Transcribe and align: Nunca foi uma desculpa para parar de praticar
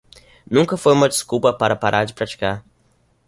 Nunca 0.49 0.77
foi 0.77 0.93
uma 0.93 1.07
desculpa 1.07 1.53
para 1.53 1.75
parar 1.75 2.05
de 2.05 2.13
praticar 2.15 2.65